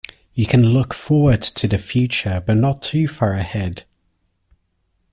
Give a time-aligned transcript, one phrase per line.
[0.33, 3.83] You can look forward to the future but not too far ahead.